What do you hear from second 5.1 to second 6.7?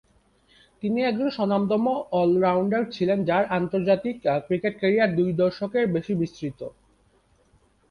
দুই দশকের বেশি বিস্তৃত।